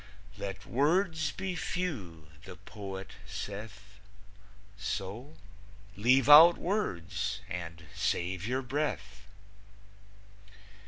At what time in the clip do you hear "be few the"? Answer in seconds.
1.31-2.55